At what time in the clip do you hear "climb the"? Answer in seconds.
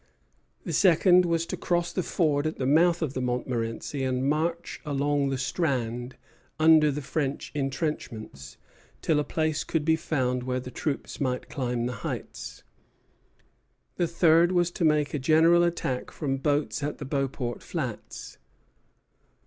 11.49-11.97